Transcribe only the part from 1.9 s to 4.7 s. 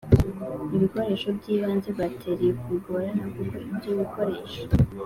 batteries bigorana kuko ibyo bikoresho